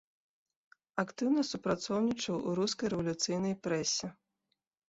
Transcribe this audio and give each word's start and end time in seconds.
Актыўна 1.03 1.43
супрацоўнічаў 1.51 2.35
у 2.47 2.57
рускай 2.61 2.91
рэвалюцыйнай 2.95 3.53
прэсе. 3.69 4.07